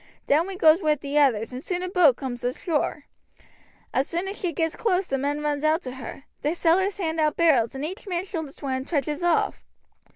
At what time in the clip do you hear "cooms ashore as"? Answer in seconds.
2.15-4.07